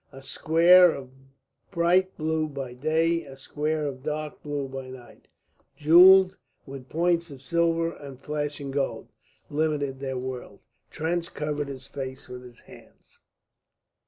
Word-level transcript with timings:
A 0.11 0.23
square 0.23 0.93
of 0.95 1.11
bright 1.69 2.17
blue 2.17 2.47
by 2.47 2.73
day, 2.73 3.21
a 3.23 3.37
square 3.37 3.85
of 3.85 4.01
dark 4.01 4.41
blue 4.41 4.67
by 4.67 4.89
night, 4.89 5.27
jewelled 5.75 6.39
with 6.65 6.89
points 6.89 7.29
of 7.29 7.39
silver 7.39 7.93
and 7.93 8.19
flashing 8.19 8.71
gold, 8.71 9.09
limited 9.47 9.99
their 9.99 10.17
world. 10.17 10.61
Trench 10.89 11.35
covered 11.35 11.67
his 11.67 11.85
face 11.85 12.27
with 12.27 12.41
his 12.41 12.61
hands. 12.61 13.19